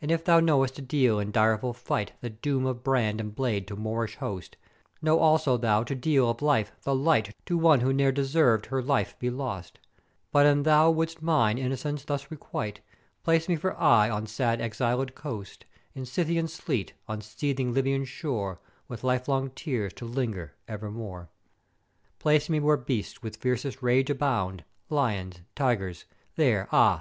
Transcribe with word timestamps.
"'And 0.00 0.12
if 0.12 0.24
thou 0.24 0.38
know'est 0.38 0.72
to 0.76 0.82
deal 0.82 1.18
in 1.18 1.32
direful 1.32 1.72
fight 1.72 2.12
the 2.20 2.30
doom 2.30 2.64
of 2.64 2.84
brand 2.84 3.20
and 3.20 3.34
blade 3.34 3.66
to 3.66 3.74
Moorish 3.74 4.14
host, 4.18 4.56
Know 5.02 5.18
also 5.18 5.56
thou 5.56 5.82
to 5.82 5.96
deal 5.96 6.30
of 6.30 6.42
life 6.42 6.70
the 6.82 6.94
light 6.94 7.34
to 7.46 7.58
one 7.58 7.80
who 7.80 7.92
ne'er 7.92 8.12
deserved 8.12 8.66
her 8.66 8.80
life 8.80 9.18
be 9.18 9.30
lost; 9.30 9.80
But 10.30 10.46
an 10.46 10.62
thou 10.62 10.92
wouldst 10.92 11.22
mine 11.22 11.56
inno'cence 11.58 12.06
thus 12.06 12.30
requite, 12.30 12.82
place 13.24 13.48
me 13.48 13.56
for 13.56 13.76
aye 13.82 14.08
on 14.08 14.28
sad 14.28 14.60
exilèd 14.60 15.16
coast, 15.16 15.64
in 15.92 16.06
Scythian 16.06 16.46
sleet, 16.46 16.92
on 17.08 17.20
seething 17.20 17.74
Libyan 17.74 18.04
shore, 18.04 18.60
with 18.86 19.02
life 19.02 19.26
long 19.26 19.50
tears 19.50 19.92
to 19.94 20.04
linger 20.04 20.54
evermore. 20.68 21.30
"'Place 22.20 22.48
me 22.48 22.60
where 22.60 22.76
beasts 22.76 23.24
with 23.24 23.38
fiercest 23.38 23.82
rage 23.82 24.08
abound, 24.08 24.62
Lyons 24.88 25.38
and 25.38 25.46
Tygers, 25.56 26.04
there, 26.36 26.68
ah! 26.70 27.00